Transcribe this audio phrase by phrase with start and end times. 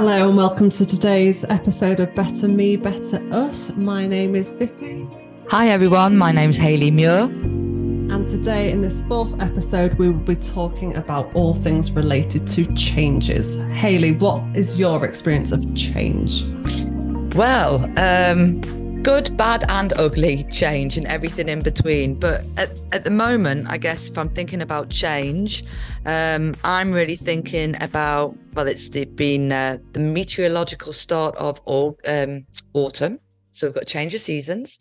[0.00, 3.74] Hello and welcome to today's episode of Better Me, Better Us.
[3.74, 5.08] My name is Vicky.
[5.48, 7.22] Hi everyone, my name's Hayley Muir.
[7.22, 12.72] And today, in this fourth episode, we will be talking about all things related to
[12.74, 13.56] changes.
[13.72, 16.44] Hayley, what is your experience of change?
[17.34, 18.60] Well, um,
[19.02, 22.14] good, bad, and ugly change and everything in between.
[22.14, 25.64] But at, at the moment, I guess if I'm thinking about change,
[26.06, 31.96] um, I'm really thinking about well, it's the, been uh, the meteorological start of all,
[32.08, 32.44] um,
[32.74, 33.20] autumn.
[33.52, 34.80] So we've got change of seasons.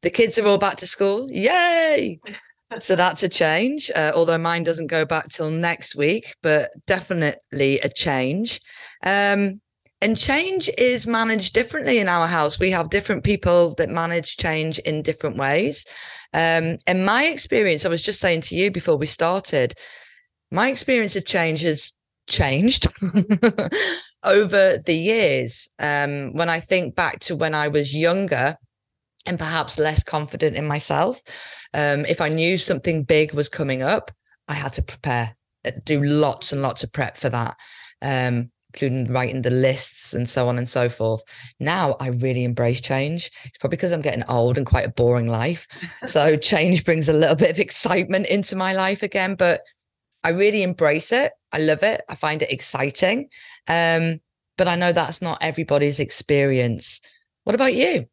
[0.00, 1.30] The kids are all back to school.
[1.30, 2.18] Yay!
[2.80, 3.90] so that's a change.
[3.94, 8.58] Uh, although mine doesn't go back till next week, but definitely a change.
[9.04, 9.60] Um,
[10.00, 12.58] and change is managed differently in our house.
[12.58, 15.84] We have different people that manage change in different ways.
[16.32, 19.74] Um, and my experience, I was just saying to you before we started,
[20.50, 21.92] my experience of change has
[22.30, 22.86] changed
[24.22, 25.68] over the years.
[25.78, 28.56] Um, when I think back to when I was younger
[29.26, 31.20] and perhaps less confident in myself,
[31.74, 34.10] um, if I knew something big was coming up,
[34.48, 37.56] I had to prepare, uh, do lots and lots of prep for that.
[38.00, 41.22] Um, including writing the lists and so on and so forth.
[41.58, 43.30] Now I really embrace change.
[43.44, 45.66] It's probably because I'm getting old and quite a boring life.
[46.06, 49.62] so change brings a little bit of excitement into my life again, but
[50.22, 51.32] I really embrace it.
[51.52, 52.02] I love it.
[52.08, 53.28] I find it exciting.
[53.66, 54.20] Um,
[54.56, 57.00] but I know that's not everybody's experience.
[57.44, 58.06] What about you?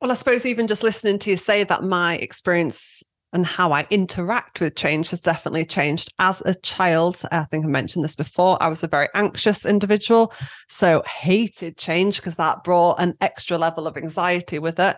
[0.00, 3.02] Well, I suppose even just listening to you say that my experience
[3.32, 6.12] and how I interact with change has definitely changed.
[6.18, 10.32] As a child, I think I mentioned this before, I was a very anxious individual.
[10.68, 14.96] So hated change because that brought an extra level of anxiety with it.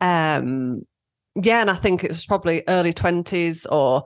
[0.00, 0.82] Um,
[1.34, 4.04] yeah, and I think it was probably early 20s or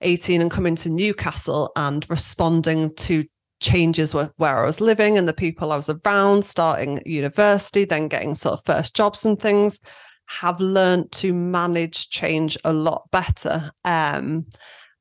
[0.00, 3.24] 18 and coming to Newcastle and responding to
[3.60, 8.08] changes with where I was living and the people I was around, starting university, then
[8.08, 9.80] getting sort of first jobs and things
[10.26, 13.72] have learned to manage change a lot better.
[13.84, 14.46] Um,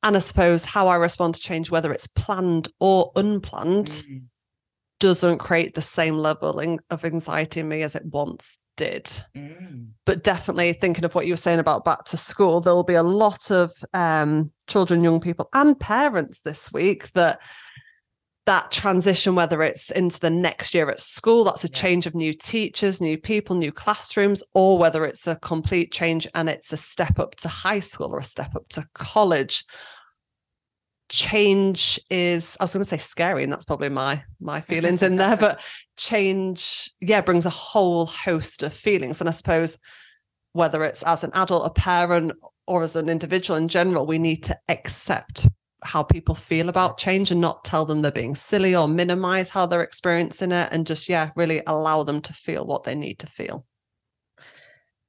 [0.04, 4.24] and I suppose how I respond to change, whether it's planned or unplanned, mm.
[5.00, 6.60] Doesn't create the same level
[6.90, 9.06] of anxiety in me as it once did.
[9.36, 9.90] Mm.
[10.06, 12.94] But definitely thinking of what you were saying about back to school, there will be
[12.94, 17.40] a lot of um, children, young people, and parents this week that
[18.48, 22.34] that transition, whether it's into the next year at school, that's a change of new
[22.34, 27.20] teachers, new people, new classrooms, or whether it's a complete change and it's a step
[27.20, 29.66] up to high school or a step up to college.
[31.10, 35.16] Change is, I was going to say scary, and that's probably my my feelings in
[35.16, 35.60] there, but
[35.98, 39.20] change, yeah, brings a whole host of feelings.
[39.22, 39.78] And I suppose
[40.54, 42.34] whether it's as an adult, a parent,
[42.66, 45.48] or as an individual in general, we need to accept
[45.84, 49.66] how people feel about change and not tell them they're being silly or minimize how
[49.66, 53.28] they're experiencing it and just yeah really allow them to feel what they need to
[53.28, 53.66] feel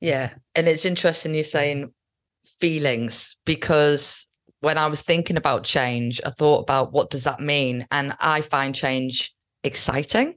[0.00, 1.92] yeah and it's interesting you're saying
[2.60, 4.27] feelings because
[4.60, 8.40] when i was thinking about change i thought about what does that mean and i
[8.40, 10.34] find change exciting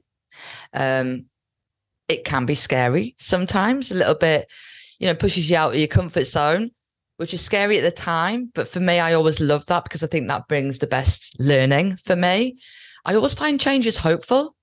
[0.72, 1.26] um
[2.08, 4.50] it can be scary sometimes a little bit
[4.98, 6.70] you know pushes you out of your comfort zone
[7.22, 8.50] which is scary at the time.
[8.52, 11.98] But for me, I always love that because I think that brings the best learning
[11.98, 12.58] for me.
[13.04, 14.56] I always find change is hopeful.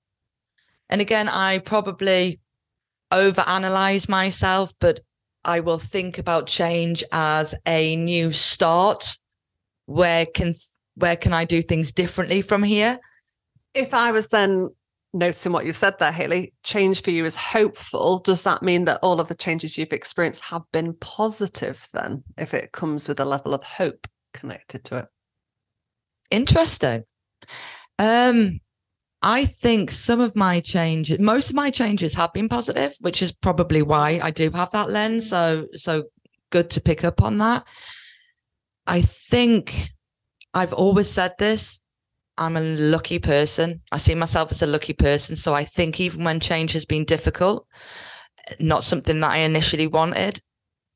[0.90, 2.38] And again, I probably
[3.10, 5.00] overanalyze myself, but
[5.42, 9.16] I will think about change as a new start.
[9.90, 10.54] Where can
[10.94, 13.00] where can I do things differently from here?
[13.74, 14.70] If I was then
[15.12, 18.20] noticing what you've said there, Hayley, change for you is hopeful.
[18.20, 22.54] Does that mean that all of the changes you've experienced have been positive then, if
[22.54, 25.06] it comes with a level of hope connected to it?
[26.30, 27.02] Interesting.
[27.98, 28.60] Um,
[29.22, 33.32] I think some of my changes, most of my changes have been positive, which is
[33.32, 35.28] probably why I do have that lens.
[35.28, 36.04] So, so
[36.50, 37.64] good to pick up on that.
[38.90, 39.90] I think
[40.52, 41.80] I've always said this
[42.36, 43.82] I'm a lucky person.
[43.92, 45.36] I see myself as a lucky person.
[45.36, 47.66] So I think even when change has been difficult,
[48.58, 50.40] not something that I initially wanted,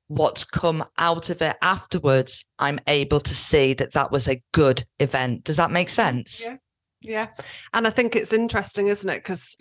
[0.09, 4.87] what's come out of it afterwards, I'm able to see that that was a good
[4.99, 5.45] event.
[5.45, 6.43] Does that make sense?
[6.43, 6.57] Yeah.
[7.03, 7.27] Yeah.
[7.75, 9.23] And I think it's interesting, isn't it?
[9.23, 9.57] Because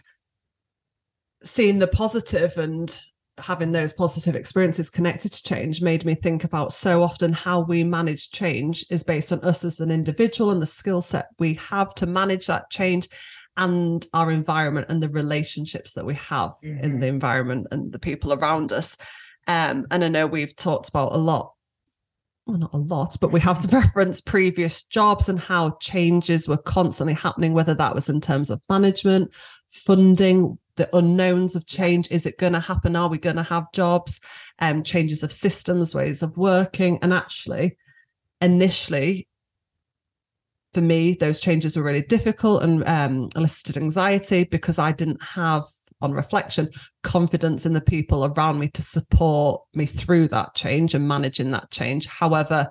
[1.43, 2.97] seeing the positive and
[3.39, 7.83] having those positive experiences connected to change made me think about so often how we
[7.83, 11.95] manage change is based on us as an individual and the skill set we have
[11.95, 13.09] to manage that change
[13.57, 16.83] and our environment and the relationships that we have mm-hmm.
[16.83, 18.97] in the environment and the people around us
[19.47, 21.53] um, and i know we've talked about a lot
[22.45, 26.57] well, not a lot, but we have to reference previous jobs and how changes were
[26.57, 29.31] constantly happening, whether that was in terms of management,
[29.69, 32.09] funding, the unknowns of change.
[32.11, 32.95] Is it going to happen?
[32.95, 34.19] Are we going to have jobs?
[34.59, 36.99] Um, changes of systems, ways of working.
[37.01, 37.77] And actually,
[38.41, 39.27] initially,
[40.73, 45.65] for me, those changes were really difficult and um, elicited anxiety because I didn't have,
[46.03, 46.69] on reflection,
[47.01, 51.71] confidence in the people around me to support me through that change and managing that
[51.71, 52.05] change.
[52.05, 52.69] However,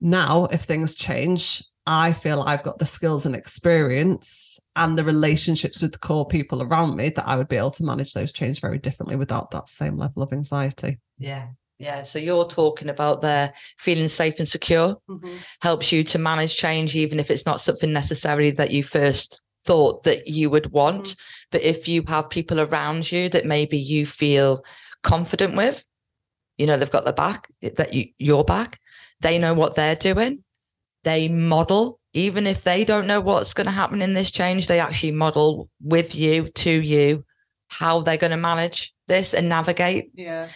[0.00, 5.82] now if things change, I feel I've got the skills and experience and the relationships
[5.82, 8.58] with the core people around me that I would be able to manage those changes
[8.58, 10.98] very differently without that same level of anxiety.
[11.18, 11.48] Yeah.
[11.78, 12.02] Yeah.
[12.02, 15.36] So you're talking about there feeling safe and secure mm-hmm.
[15.62, 20.04] helps you to manage change, even if it's not something necessarily that you first thought
[20.04, 21.04] that you would want.
[21.04, 21.48] Mm-hmm.
[21.52, 24.64] But if you have people around you that maybe you feel
[25.02, 25.84] confident with,
[26.58, 28.80] you know, they've got the back, that you, your back,
[29.20, 30.44] they know what they're doing,
[31.04, 34.80] they model, even if they don't know what's going to happen in this change, they
[34.80, 37.24] actually model with you, to you,
[37.68, 40.10] how they're going to manage this and navigate.
[40.14, 40.48] Yeah.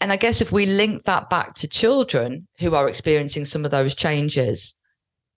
[0.00, 3.70] And I guess if we link that back to children who are experiencing some of
[3.70, 4.76] those changes,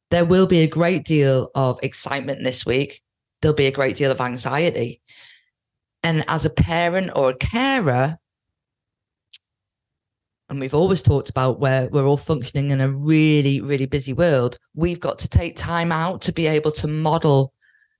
[0.09, 3.01] there will be a great deal of excitement this week.
[3.41, 5.01] There'll be a great deal of anxiety.
[6.03, 8.17] And as a parent or a carer,
[10.49, 14.57] and we've always talked about where we're all functioning in a really, really busy world,
[14.73, 17.53] we've got to take time out to be able to model,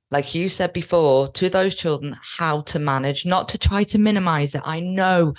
[0.10, 4.56] like you said before, to those children how to manage, not to try to minimize
[4.56, 4.62] it.
[4.64, 5.34] I know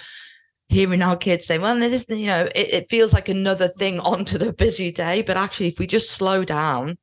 [0.68, 4.38] hearing our kids say, well, this, you know, it, it feels like another thing onto
[4.38, 5.22] the busy day.
[5.22, 6.98] But actually, if we just slow down,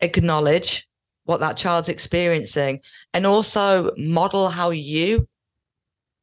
[0.00, 0.88] acknowledge
[1.24, 2.80] what that child's experiencing,
[3.12, 5.28] and also model how you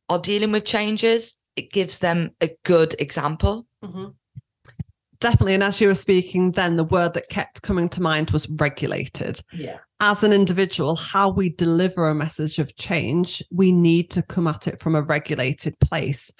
[0.10, 3.68] are dealing with changes, it gives them a good example.
[3.84, 4.08] Mm-hmm.
[5.20, 5.54] Definitely.
[5.54, 9.40] And as you were speaking, then the word that kept coming to mind was regulated.
[9.54, 9.78] Yeah.
[10.02, 14.68] As an individual, how we deliver a message of change, we need to come at
[14.68, 16.32] it from a regulated place.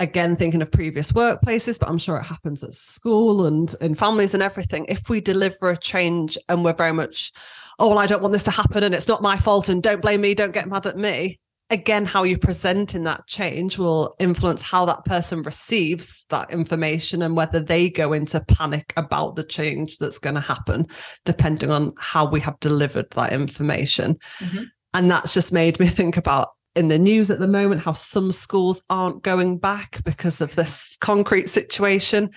[0.00, 4.34] Again, thinking of previous workplaces, but I'm sure it happens at school and in families
[4.34, 4.86] and everything.
[4.88, 7.30] If we deliver a change and we're very much,
[7.78, 10.02] oh, well, I don't want this to happen and it's not my fault and don't
[10.02, 11.38] blame me, don't get mad at me,
[11.70, 17.22] again how you present in that change will influence how that person receives that information
[17.22, 20.86] and whether they go into panic about the change that's going to happen
[21.24, 24.64] depending on how we have delivered that information mm-hmm.
[24.92, 28.32] and that's just made me think about in the news at the moment how some
[28.32, 32.28] schools aren't going back because of this concrete situation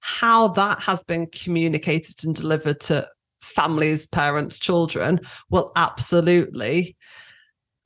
[0.00, 3.06] how that has been communicated and delivered to
[3.40, 5.20] families parents children
[5.50, 6.96] will absolutely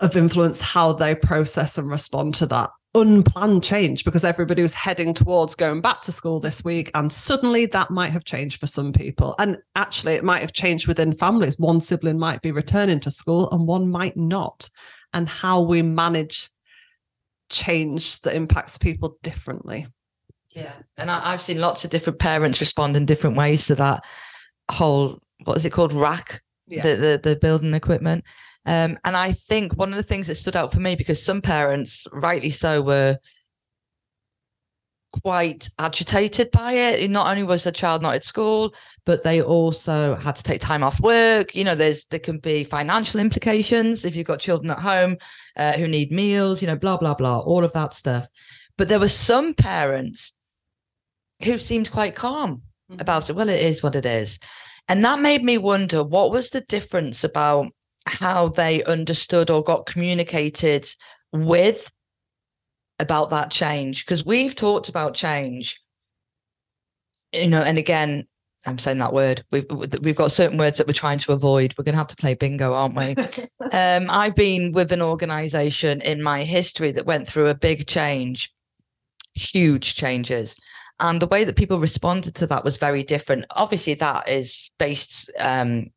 [0.01, 5.13] of influence how they process and respond to that unplanned change because everybody was heading
[5.13, 8.93] towards going back to school this week and suddenly that might have changed for some
[8.93, 9.35] people.
[9.39, 11.59] And actually it might have changed within families.
[11.59, 14.71] One sibling might be returning to school and one might not
[15.13, 16.49] and how we manage
[17.51, 19.87] change that impacts people differently.
[20.51, 24.05] Yeah and I, have seen lots of different parents respond in different ways to that
[24.71, 25.93] whole what is it called?
[25.93, 26.41] RAAC?
[26.67, 26.83] Yeah.
[26.83, 28.25] the, the the building equipment
[28.67, 31.41] um, and I think one of the things that stood out for me, because some
[31.41, 33.19] parents, rightly so, were
[35.23, 37.09] quite agitated by it.
[37.09, 38.75] Not only was the child not at school,
[39.05, 41.55] but they also had to take time off work.
[41.55, 45.19] You know, there's there can be financial implications if you've got children at home
[45.57, 46.61] uh, who need meals.
[46.61, 48.29] You know, blah blah blah, all of that stuff.
[48.77, 50.33] But there were some parents
[51.43, 53.01] who seemed quite calm mm-hmm.
[53.01, 53.37] about it.
[53.37, 54.41] Well, it is what it is,
[54.89, 57.69] and that made me wonder what was the difference about
[58.07, 60.89] how they understood or got communicated
[61.33, 61.91] with
[62.99, 65.81] about that change because we've talked about change
[67.33, 68.27] you know and again
[68.65, 69.67] i'm saying that word we've
[70.01, 71.75] we've got certain words that we're trying to avoid.
[71.77, 73.15] We're going to have to play bingo aren't we?
[73.73, 78.55] Um, i've been with an organization in my history that went through a big change
[79.35, 80.57] huge changes
[80.99, 83.45] and the way that people responded to that was very different.
[83.51, 85.91] Obviously that is based um,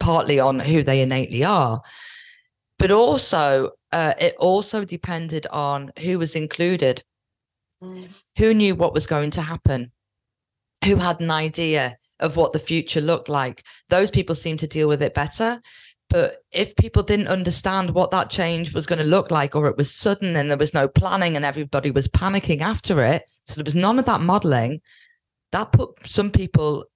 [0.00, 1.82] partly on who they innately are,
[2.78, 7.04] but also uh, it also depended on who was included,
[7.82, 8.12] mm.
[8.38, 9.92] who knew what was going to happen,
[10.84, 13.64] who had an idea of what the future looked like.
[13.88, 15.60] Those people seemed to deal with it better.
[16.08, 19.76] But if people didn't understand what that change was going to look like, or it
[19.76, 23.64] was sudden and there was no planning and everybody was panicking after it, so there
[23.64, 24.80] was none of that modeling,
[25.52, 26.86] that put some people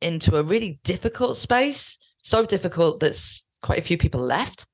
[0.00, 3.16] into a really difficult space so difficult that
[3.62, 4.66] quite a few people left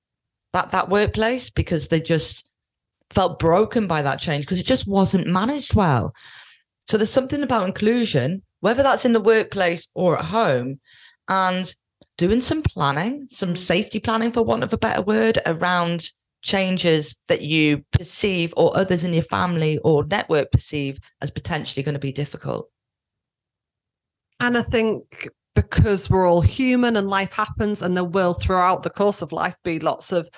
[0.53, 2.49] that that workplace because they just
[3.11, 6.15] felt broken by that change because it just wasn't managed well.
[6.89, 10.81] So there's something about inclusion, whether that's in the workplace or at home,
[11.29, 11.73] and
[12.19, 13.59] doing some planning, some mm.
[13.59, 16.11] safety planning, for want of a better word, around
[16.43, 21.95] changes that you perceive or others in your family or network perceive as potentially going
[21.95, 22.71] to be difficult.
[24.41, 25.29] And I think
[25.63, 29.57] because we're all human and life happens, and there will throughout the course of life
[29.65, 30.29] be lots of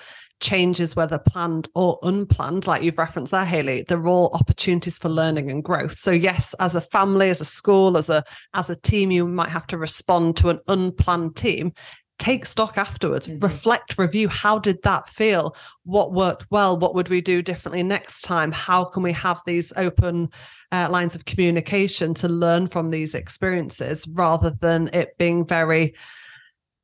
[0.41, 5.49] changes, whether planned or unplanned, like you've referenced there, Hayley, they're all opportunities for learning
[5.49, 5.97] and growth.
[5.97, 9.49] So yes, as a family, as a school, as a as a team, you might
[9.49, 11.71] have to respond to an unplanned team
[12.19, 13.39] take stock afterwards, mm-hmm.
[13.39, 14.27] reflect, review.
[14.29, 15.55] How did that feel?
[15.83, 16.77] What worked well?
[16.77, 18.51] What would we do differently next time?
[18.51, 20.29] How can we have these open
[20.71, 25.93] uh, lines of communication to learn from these experiences rather than it being very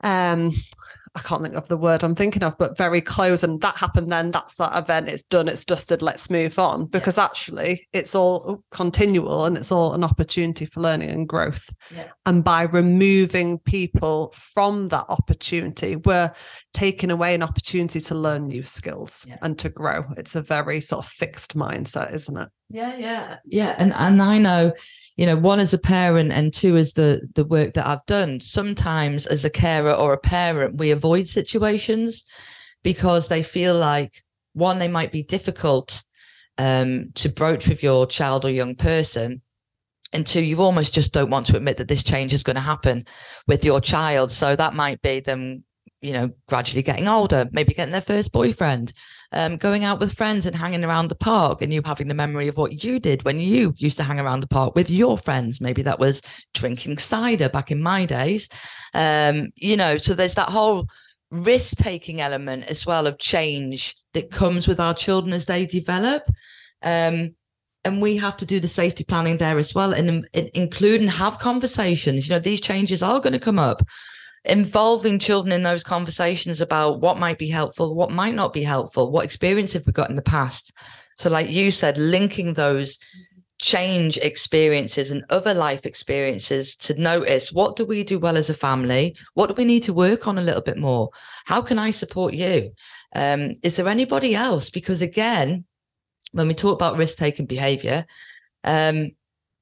[0.02, 0.54] um
[1.20, 3.44] I can't think of the word I'm thinking of, but very close.
[3.44, 4.32] And that happened then.
[4.32, 5.10] That's that event.
[5.10, 5.48] It's done.
[5.48, 6.02] It's dusted.
[6.02, 6.86] Let's move on.
[6.86, 7.26] Because yeah.
[7.26, 11.70] actually, it's all continual and it's all an opportunity for learning and growth.
[11.94, 12.08] Yeah.
[12.26, 16.32] And by removing people from that opportunity, we're
[16.74, 19.38] taking away an opportunity to learn new skills yeah.
[19.42, 20.06] and to grow.
[20.16, 22.50] It's a very sort of fixed mindset, isn't it?
[22.70, 23.76] Yeah, yeah, yeah.
[23.78, 24.74] And and I know
[25.20, 28.40] you know one as a parent and two as the the work that i've done.
[28.40, 32.24] Sometimes as a carer or a parent we avoid situations
[32.84, 34.24] because they feel like
[34.54, 36.06] one they might be difficult
[36.58, 39.42] um, to broach with your child or young person.
[40.14, 42.62] And two you almost just don't want to admit that this change is going to
[42.62, 43.06] happen
[43.46, 44.32] with your child.
[44.32, 45.66] So that might be them
[46.02, 48.94] you know gradually getting older maybe getting their first boyfriend
[49.32, 52.48] um, going out with friends and hanging around the park and you having the memory
[52.48, 55.62] of what you did when you used to hang around the park with your friends.
[55.62, 56.22] Maybe that was
[56.54, 58.50] drinking cider back in my days.
[58.94, 60.88] Um, you know, so there's that whole
[61.32, 66.24] risk taking element as well of change that comes with our children as they develop.
[66.82, 67.36] Um,
[67.86, 71.10] and we have to do the safety planning there as well and, and include and
[71.12, 72.28] have conversations.
[72.28, 73.84] You know, these changes are going to come up
[74.46, 79.12] involving children in those conversations about what might be helpful, what might not be helpful,
[79.12, 80.72] what experience have we got in the past.
[81.18, 82.98] So, like you said, linking those
[83.60, 88.54] change experiences and other life experiences to notice what do we do well as a
[88.54, 89.16] family?
[89.34, 91.10] What do we need to work on a little bit more?
[91.46, 92.72] How can I support you?
[93.14, 94.70] Um, is there anybody else?
[94.70, 95.66] Because again,
[96.32, 98.06] when we talk about risk taking behavior,
[98.64, 99.12] um,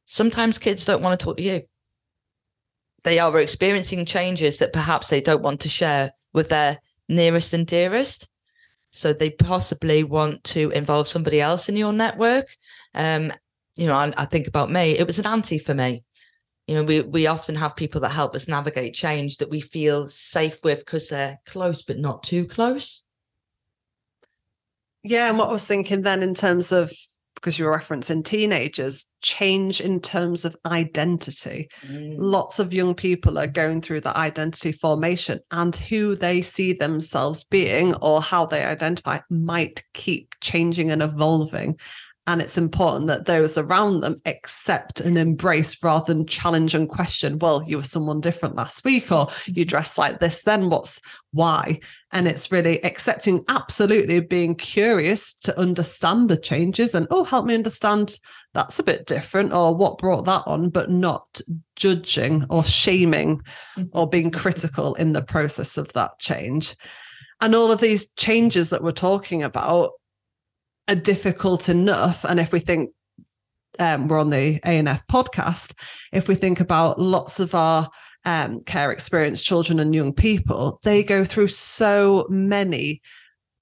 [0.05, 1.63] sometimes kids don't want to talk to you
[3.08, 7.66] they are experiencing changes that perhaps they don't want to share with their nearest and
[7.66, 8.28] dearest.
[8.92, 12.48] So they possibly want to involve somebody else in your network.
[12.94, 13.32] Um,
[13.78, 16.04] you know, I, I think about me, it was an auntie for me.
[16.68, 20.10] You know, we, we often have people that help us navigate change that we feel
[20.10, 23.06] safe with because they're close, but not too close.
[25.02, 25.30] Yeah.
[25.30, 26.92] And what I was thinking then in terms of
[27.38, 31.70] because you're referencing teenagers, change in terms of identity.
[31.86, 32.15] Mm.
[32.17, 37.44] Lots of young people are going through the identity formation and who they see themselves
[37.44, 41.77] being or how they identify might keep changing and evolving.
[42.27, 47.39] And it's important that those around them accept and embrace rather than challenge and question,
[47.39, 49.69] well, you were someone different last week, or you mm-hmm.
[49.69, 51.00] dress like this, then what's
[51.31, 51.79] why?
[52.12, 57.55] And it's really accepting, absolutely being curious to understand the changes and, oh, help me
[57.55, 58.17] understand
[58.53, 61.39] that's a bit different, or what brought that on, but not
[61.77, 63.41] judging or shaming
[63.93, 64.10] or mm-hmm.
[64.10, 66.75] being critical in the process of that change.
[67.39, 69.91] And all of these changes that we're talking about
[70.88, 72.24] are difficult enough.
[72.24, 72.91] And if we think
[73.79, 75.74] um, we're on the ANF podcast,
[76.12, 77.89] if we think about lots of our
[78.25, 83.01] um, care experience children and young people, they go through so many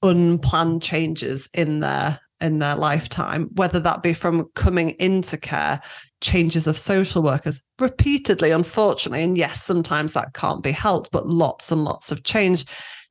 [0.02, 5.82] unplanned changes in their in their lifetime, whether that be from coming into care,
[6.20, 9.24] changes of social workers repeatedly, unfortunately.
[9.24, 12.66] And yes, sometimes that can't be helped, but lots and lots of change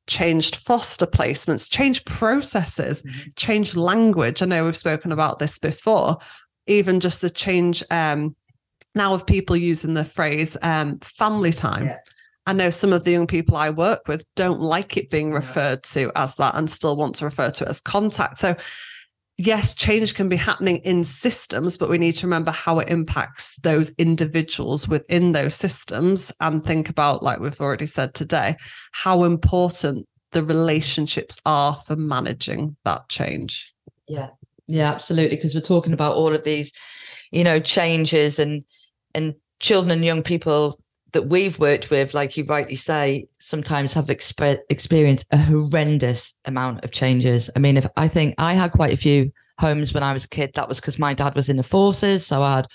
[0.07, 3.29] changed foster placements, changed processes, mm-hmm.
[3.35, 4.41] changed language.
[4.41, 6.17] I know we've spoken about this before,
[6.67, 8.35] even just the change um,
[8.93, 11.87] now of people using the phrase um, family time.
[11.87, 11.97] Yeah.
[12.47, 15.83] I know some of the young people I work with don't like it being referred
[15.83, 18.37] to as that and still want to refer to it as contact.
[18.37, 18.55] So
[19.37, 23.57] yes, change can be happening in systems, but we need to remember how it impacts
[23.57, 28.55] those individuals within those systems and think about, like we've already said today,
[28.91, 33.73] how important the relationships are for managing that change.
[34.07, 34.29] Yeah.
[34.67, 35.35] Yeah, absolutely.
[35.35, 36.71] Because we're talking about all of these,
[37.31, 38.63] you know, changes and
[39.13, 40.79] and children and young people
[41.15, 46.83] that we've worked with, like you rightly say, sometimes have exp- experienced a horrendous amount
[46.83, 47.49] of changes.
[47.55, 50.27] I mean, if I think I had quite a few homes when I was a
[50.27, 52.27] kid, that was because my dad was in the forces.
[52.27, 52.67] So I had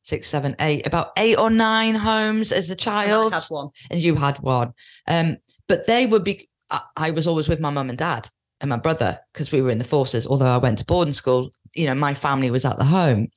[0.00, 3.34] six, seven, eight, about eight or nine homes as a child.
[3.34, 3.68] had one.
[3.90, 4.72] And you had one.
[5.06, 8.30] Um, but they would be, I, I was always with my mum and dad
[8.62, 10.26] and my brother because we were in the forces.
[10.26, 13.28] Although I went to boarding school, you know, my family was at the home.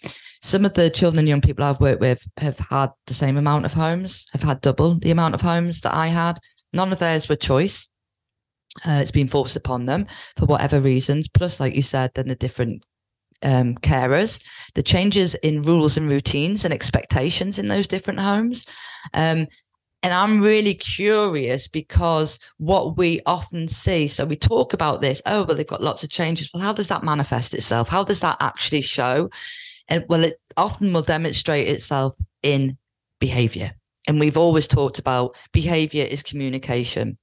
[0.41, 3.65] Some of the children and young people I've worked with have had the same amount
[3.65, 6.39] of homes, have had double the amount of homes that I had.
[6.73, 7.87] None of theirs were choice.
[8.85, 10.07] Uh, it's been forced upon them
[10.37, 11.27] for whatever reasons.
[11.27, 12.83] Plus, like you said, then the different
[13.43, 14.41] um, carers,
[14.75, 18.65] the changes in rules and routines and expectations in those different homes.
[19.13, 19.47] Um,
[20.03, 25.43] and I'm really curious because what we often see, so we talk about this, oh,
[25.43, 26.49] well, they've got lots of changes.
[26.53, 27.89] Well, how does that manifest itself?
[27.89, 29.29] How does that actually show?
[29.87, 32.77] And well, it often will demonstrate itself in
[33.19, 33.73] behavior.
[34.07, 37.19] And we've always talked about behavior is communication.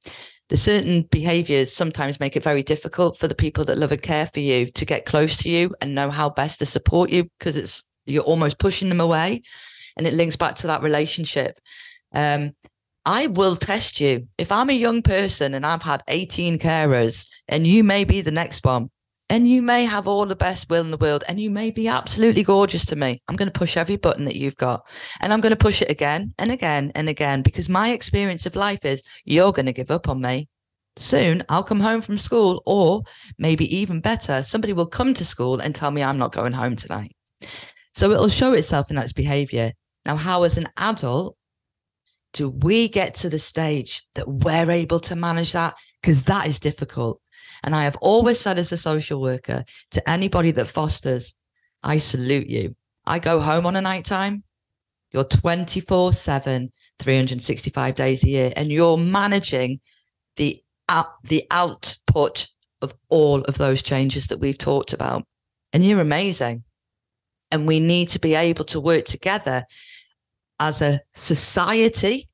[0.48, 4.26] The certain behaviors sometimes make it very difficult for the people that love and care
[4.26, 7.56] for you to get close to you and know how best to support you because
[7.56, 9.42] it's you're almost pushing them away.
[9.96, 11.58] And it links back to that relationship.
[12.12, 12.54] Um,
[13.04, 14.28] I will test you.
[14.36, 18.30] If I'm a young person and I've had 18 carers and you may be the
[18.30, 18.90] next one,
[19.30, 21.86] and you may have all the best will in the world and you may be
[21.88, 23.20] absolutely gorgeous to me.
[23.28, 24.86] I'm going to push every button that you've got
[25.20, 28.56] and I'm going to push it again and again and again because my experience of
[28.56, 30.48] life is you're going to give up on me.
[30.96, 33.02] Soon I'll come home from school, or
[33.38, 36.74] maybe even better, somebody will come to school and tell me I'm not going home
[36.74, 37.14] tonight.
[37.94, 39.74] So it'll show itself in its behavior.
[40.04, 41.36] Now, how as an adult
[42.32, 45.74] do we get to the stage that we're able to manage that?
[46.00, 47.20] Because that is difficult.
[47.62, 51.34] And I have always said as a social worker to anybody that fosters,
[51.82, 52.76] I salute you.
[53.06, 54.44] I go home on a night time.
[55.10, 59.80] You're 24 7, 365 days a year, and you're managing
[60.36, 60.62] the,
[61.24, 62.48] the output
[62.82, 65.24] of all of those changes that we've talked about.
[65.72, 66.64] And you're amazing.
[67.50, 69.64] And we need to be able to work together
[70.60, 72.28] as a society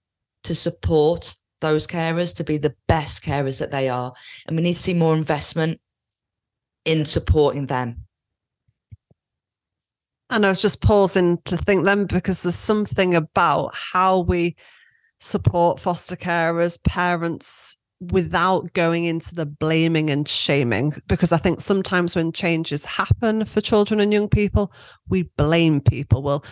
[0.44, 4.12] to support those carers to be the best carers that they are.
[4.46, 5.80] And we need to see more investment
[6.84, 8.06] in supporting them.
[10.30, 14.56] And I was just pausing to think then because there's something about how we
[15.20, 20.92] support foster carers, parents, without going into the blaming and shaming.
[21.06, 24.72] Because I think sometimes when changes happen for children and young people,
[25.08, 26.22] we blame people.
[26.22, 26.44] Well,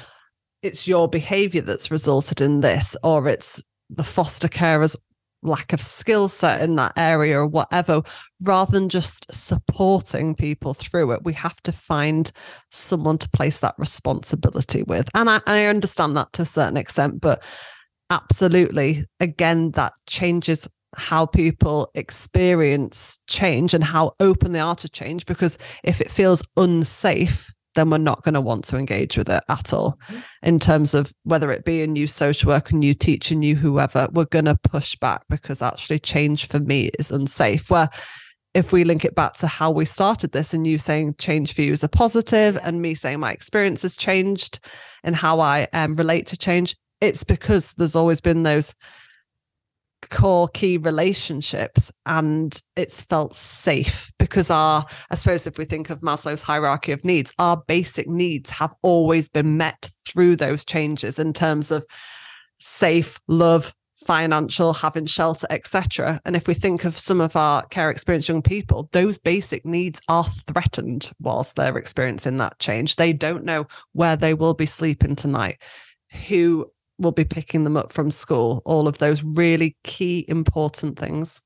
[0.62, 4.96] it's your behavior that's resulted in this, or it's the foster carers
[5.42, 8.03] lack of skill set in that area or whatever
[8.42, 12.31] rather than just supporting people through it we have to find
[12.70, 15.09] someone to place that responsibility with.
[15.14, 17.42] And I, I understand that to a certain extent but
[18.11, 25.27] absolutely again that changes how people experience change and how open they are to change
[25.27, 29.42] because if it feels unsafe then we're not going to want to engage with it
[29.48, 29.98] at all.
[30.42, 34.24] In terms of whether it be a new social worker, new teacher, new whoever, we're
[34.26, 37.70] going to push back because actually change for me is unsafe.
[37.70, 37.90] Where
[38.54, 41.62] if we link it back to how we started this and you saying change for
[41.62, 44.61] you is a positive and me saying my experience has changed
[45.02, 48.74] and how I um, relate to change, it's because there's always been those
[50.10, 56.00] core key relationships and it's felt safe because our i suppose if we think of
[56.00, 61.32] maslow's hierarchy of needs our basic needs have always been met through those changes in
[61.32, 61.84] terms of
[62.60, 67.88] safe love financial having shelter etc and if we think of some of our care
[67.88, 72.96] experienced young people those basic needs are threatened whilst they're experiencing that change.
[72.96, 75.58] They don't know where they will be sleeping tonight
[76.28, 81.40] who will be picking them up from school, all of those really key, important things.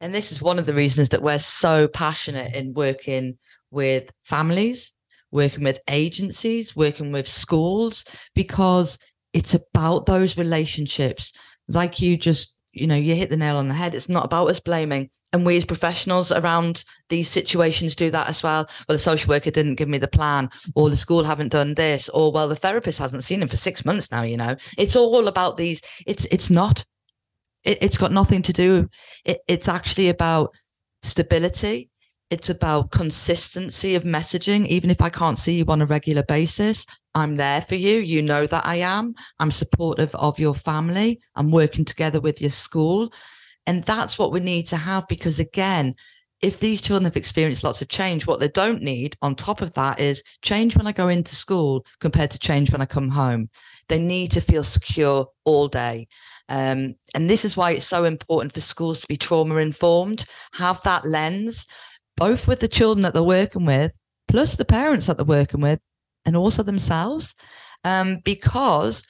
[0.00, 3.38] And this is one of the reasons that we're so passionate in working
[3.70, 4.92] with families,
[5.30, 8.98] working with agencies, working with schools, because
[9.32, 11.32] it's about those relationships.
[11.68, 13.94] Like you just, you know, you hit the nail on the head.
[13.94, 18.42] It's not about us blaming and we as professionals around these situations do that as
[18.42, 18.66] well.
[18.88, 22.08] Well, the social worker didn't give me the plan, or the school haven't done this,
[22.08, 24.22] or well, the therapist hasn't seen him for six months now.
[24.22, 25.82] You know, it's all about these.
[26.06, 26.84] It's it's not.
[27.64, 28.88] It, has got nothing to do.
[29.26, 30.54] It, it's actually about
[31.02, 31.90] stability.
[32.30, 34.66] It's about consistency of messaging.
[34.68, 37.98] Even if I can't see you on a regular basis, I'm there for you.
[37.98, 39.14] You know that I am.
[39.38, 41.20] I'm supportive of your family.
[41.34, 43.12] I'm working together with your school.
[43.66, 45.94] And that's what we need to have because, again,
[46.42, 49.72] if these children have experienced lots of change, what they don't need on top of
[49.74, 53.48] that is change when I go into school compared to change when I come home.
[53.88, 56.06] They need to feel secure all day.
[56.48, 60.82] Um, and this is why it's so important for schools to be trauma informed, have
[60.82, 61.66] that lens,
[62.16, 63.98] both with the children that they're working with,
[64.28, 65.80] plus the parents that they're working with,
[66.24, 67.34] and also themselves.
[67.84, 69.04] um, because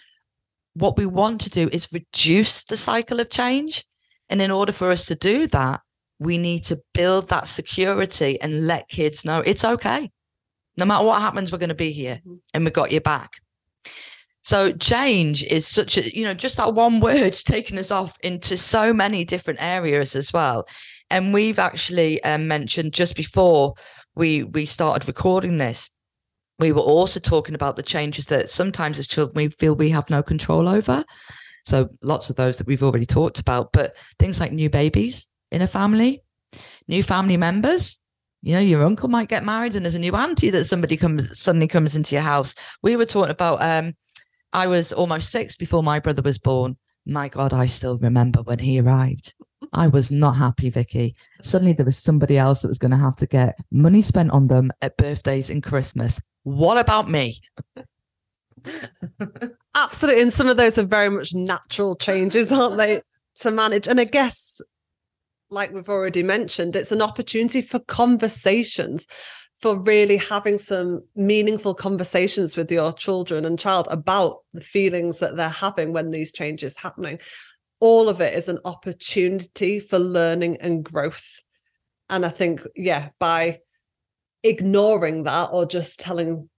[0.74, 3.84] what we want to do is reduce the cycle of change.
[4.28, 5.80] And in order for us to do that,
[6.18, 10.10] we need to build that security and let kids know it's okay.
[10.76, 12.36] No matter what happens, we're going to be here mm-hmm.
[12.54, 13.40] and we got your back.
[14.42, 18.56] So change is such a, you know, just that one word's taken us off into
[18.56, 20.68] so many different areas as well.
[21.10, 23.74] And we've actually um, mentioned just before
[24.14, 25.90] we we started recording this,
[26.58, 30.08] we were also talking about the changes that sometimes as children we feel we have
[30.10, 31.04] no control over.
[31.66, 35.62] So lots of those that we've already talked about, but things like new babies in
[35.62, 36.22] a family,
[36.86, 37.98] new family members,
[38.40, 41.38] you know, your uncle might get married and there's a new auntie that somebody comes
[41.38, 42.54] suddenly comes into your house.
[42.82, 43.94] We were talking about um
[44.52, 46.76] I was almost six before my brother was born.
[47.04, 49.34] My God, I still remember when he arrived.
[49.72, 51.16] I was not happy, Vicky.
[51.42, 54.46] Suddenly there was somebody else that was going to have to get money spent on
[54.46, 56.20] them at birthdays and Christmas.
[56.44, 57.40] What about me?
[59.74, 60.22] Absolutely.
[60.22, 63.02] And some of those are very much natural changes, aren't they,
[63.40, 63.86] to manage?
[63.86, 64.60] And I guess,
[65.50, 69.06] like we've already mentioned, it's an opportunity for conversations
[69.60, 75.36] for really having some meaningful conversations with your children and child about the feelings that
[75.36, 77.18] they're having when these changes happening
[77.80, 81.42] all of it is an opportunity for learning and growth
[82.08, 83.58] and i think yeah by
[84.42, 86.48] ignoring that or just telling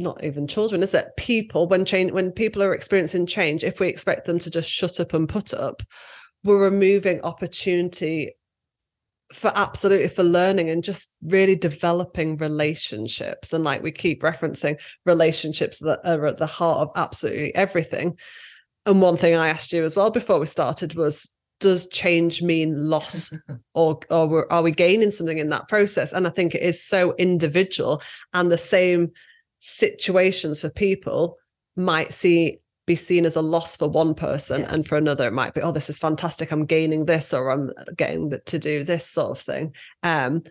[0.00, 1.08] not even children is it?
[1.16, 4.98] People when change when people are experiencing change if we expect them to just shut
[5.00, 5.82] up and put up
[6.44, 8.32] we're removing opportunity
[9.32, 13.52] for absolutely for learning and just really developing relationships.
[13.52, 18.18] And like we keep referencing relationships that are at the heart of absolutely everything.
[18.86, 22.88] And one thing i asked you as well before we started was does change mean
[22.88, 23.32] loss
[23.74, 26.12] or or are we gaining something in that process?
[26.12, 29.12] And i think it is so individual and the same
[29.60, 31.36] situations for people
[31.76, 34.74] might see be seen as a loss for one person yeah.
[34.74, 37.70] and for another it might be oh this is fantastic i'm gaining this or i'm
[37.94, 40.42] getting to do this sort of thing um,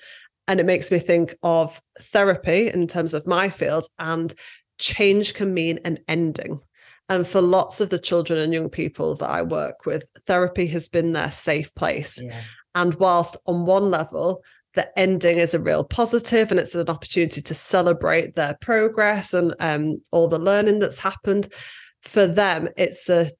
[0.47, 4.33] and it makes me think of therapy in terms of my field and
[4.77, 6.61] change can mean an ending
[7.09, 10.87] and for lots of the children and young people that i work with therapy has
[10.87, 12.41] been their safe place yeah.
[12.73, 14.41] and whilst on one level
[14.79, 19.53] the ending is a real positive and it's an opportunity to celebrate their progress and
[19.59, 21.51] um, all the learning that's happened.
[22.01, 23.31] For them it's a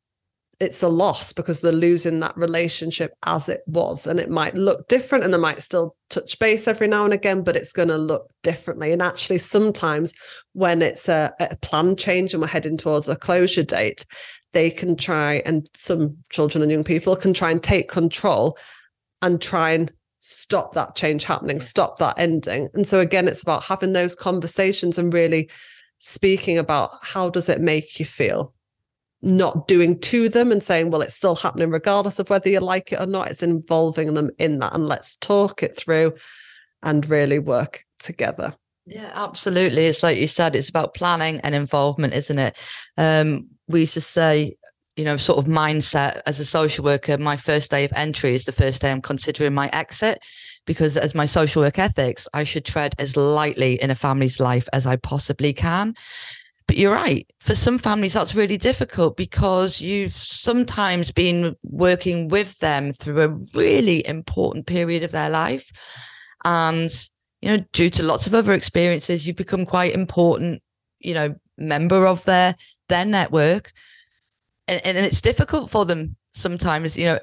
[0.59, 4.85] it's a loss because they're losing that relationship as it was and it might look
[4.89, 7.97] different and they might still touch base every now and again but it's going to
[7.97, 8.91] look differently.
[8.91, 10.11] And actually sometimes
[10.51, 14.05] when it's a, a plan change and we're heading towards a closure date
[14.51, 18.57] they can try and some children and young people can try and take control
[19.21, 22.69] and try and stop that change happening stop that ending.
[22.73, 25.49] And so again it's about having those conversations and really
[25.99, 28.53] speaking about how does it make you feel?
[29.21, 32.91] Not doing to them and saying well it's still happening regardless of whether you like
[32.91, 33.29] it or not.
[33.29, 36.13] It's involving them in that and let's talk it through
[36.83, 38.55] and really work together.
[38.85, 39.85] Yeah absolutely.
[39.85, 42.57] It's like you said it's about planning and involvement isn't it?
[42.97, 44.57] Um we used to say
[44.95, 48.45] you know sort of mindset as a social worker my first day of entry is
[48.45, 50.19] the first day i'm considering my exit
[50.69, 54.69] because as my social work ethics, I should tread as lightly in a family's life
[54.71, 55.95] as I possibly can.
[56.67, 57.27] But you're right.
[57.39, 63.57] For some families, that's really difficult because you've sometimes been working with them through a
[63.57, 65.71] really important period of their life.
[66.45, 66.91] And,
[67.41, 70.61] you know, due to lots of other experiences, you've become quite important,
[70.99, 72.55] you know, member of their
[72.89, 73.71] their network.
[74.69, 77.19] And, and it's difficult for them sometimes, you know,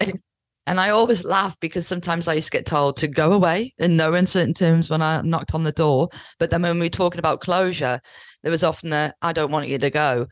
[0.66, 3.96] And I always laugh because sometimes I used to get told to go away in
[3.96, 6.08] no uncertain terms when I knocked on the door.
[6.40, 8.00] But then when we were talking about closure,
[8.42, 10.26] there was often a I don't want you to go.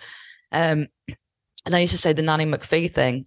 [0.51, 0.89] Um,
[1.65, 3.27] and I used to say the Nanny McPhee thing,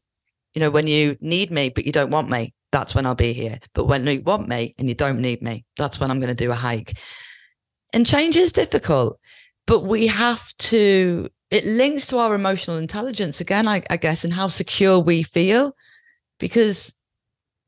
[0.54, 3.32] you know, when you need me, but you don't want me, that's when I'll be
[3.32, 3.60] here.
[3.74, 6.46] But when you want me and you don't need me, that's when I'm going to
[6.46, 6.98] do a hike.
[7.94, 9.18] And change is difficult,
[9.66, 14.34] but we have to, it links to our emotional intelligence again, I, I guess, and
[14.34, 15.76] how secure we feel.
[16.40, 16.94] Because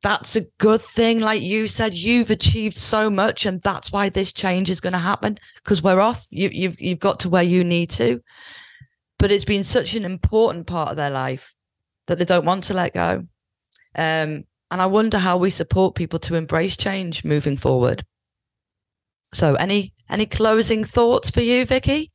[0.01, 1.19] that's a good thing.
[1.19, 4.99] Like you said, you've achieved so much, and that's why this change is going to
[4.99, 6.27] happen because we're off.
[6.29, 8.21] You, you've you've got to where you need to,
[9.17, 11.55] but it's been such an important part of their life
[12.07, 13.25] that they don't want to let go.
[13.95, 18.05] Um, and I wonder how we support people to embrace change moving forward.
[19.33, 22.11] So, any any closing thoughts for you, Vicky?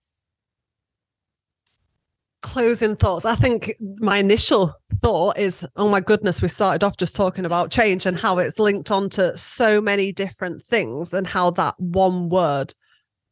[2.44, 7.16] Closing thoughts i think my initial thought is oh my goodness we started off just
[7.16, 11.74] talking about change and how it's linked onto so many different things and how that
[11.78, 12.74] one word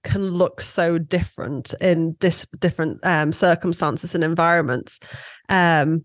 [0.02, 4.98] can look so different in dis- different um, circumstances and environments.
[5.48, 6.04] Um,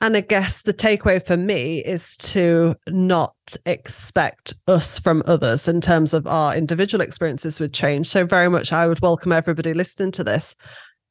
[0.00, 3.34] and I guess the takeaway for me is to not
[3.66, 8.06] expect us from others in terms of our individual experiences with change.
[8.06, 10.54] So, very much, I would welcome everybody listening to this.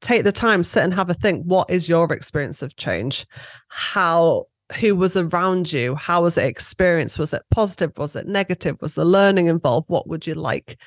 [0.02, 1.44] Take the time, sit and have a think.
[1.46, 3.26] What is your experience of change?
[3.68, 4.46] How,
[4.80, 5.96] who was around you?
[5.96, 7.18] How was it experienced?
[7.18, 7.92] Was it positive?
[7.98, 8.78] Was it negative?
[8.82, 9.90] Was the learning involved?
[9.90, 10.78] What would you like?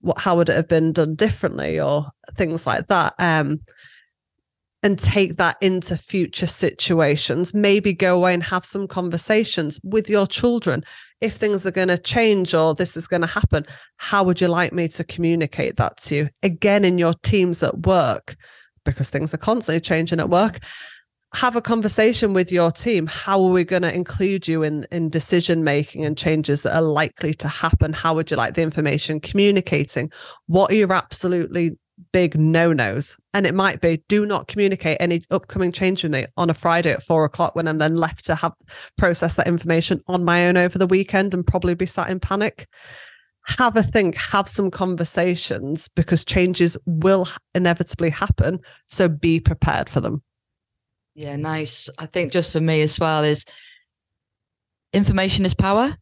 [0.00, 3.14] What, how would it have been done differently or things like that?
[3.18, 3.60] Um,
[4.82, 7.54] and take that into future situations.
[7.54, 10.84] Maybe go away and have some conversations with your children.
[11.20, 14.48] If things are going to change or this is going to happen, how would you
[14.48, 16.28] like me to communicate that to you?
[16.42, 18.36] Again, in your teams at work,
[18.84, 20.60] because things are constantly changing at work.
[21.34, 23.06] Have a conversation with your team.
[23.06, 26.82] How are we going to include you in, in decision making and changes that are
[26.82, 27.92] likely to happen?
[27.92, 30.10] How would you like the information communicating?
[30.46, 31.76] What are your absolutely
[32.16, 33.18] big no nos.
[33.34, 36.90] And it might be do not communicate any upcoming change with me on a Friday
[36.90, 38.54] at four o'clock when I'm then left to have
[38.96, 42.68] process that information on my own over the weekend and probably be sat in panic.
[43.58, 48.60] Have a think, have some conversations because changes will inevitably happen.
[48.88, 50.22] So be prepared for them.
[51.14, 51.90] Yeah, nice.
[51.98, 53.44] I think just for me as well is
[54.94, 55.98] information is power.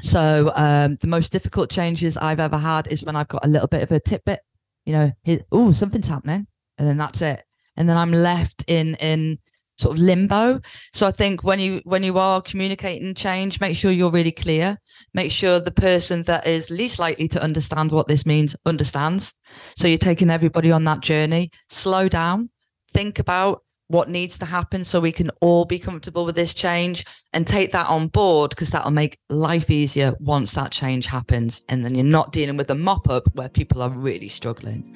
[0.00, 3.68] So um, the most difficult changes I've ever had is when I've got a little
[3.68, 4.40] bit of a tidbit
[4.86, 5.12] you know,
[5.52, 6.46] oh, something's happening,
[6.78, 7.44] and then that's it,
[7.76, 9.38] and then I'm left in in
[9.78, 10.60] sort of limbo.
[10.92, 14.78] So I think when you when you are communicating change, make sure you're really clear.
[15.12, 19.34] Make sure the person that is least likely to understand what this means understands.
[19.76, 21.50] So you're taking everybody on that journey.
[21.68, 22.50] Slow down,
[22.92, 27.04] think about what needs to happen so we can all be comfortable with this change
[27.32, 31.62] and take that on board because that'll make life easier once that change happens.
[31.68, 34.94] And then you're not dealing with a mop up where people are really struggling.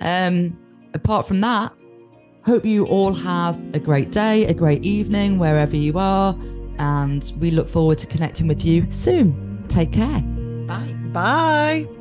[0.00, 0.58] Um
[0.94, 1.72] apart from that
[2.44, 6.36] hope you all have a great day a great evening wherever you are.
[6.78, 9.64] And we look forward to connecting with you soon.
[9.68, 10.20] Take care.
[10.66, 10.94] Bye.
[11.12, 11.97] Bye